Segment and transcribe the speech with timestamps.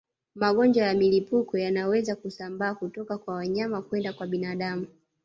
[0.35, 4.87] Magonjwa ya mlipuko yanaweza kusambaa kutoka kwa wanyama kwenda kwa binadamu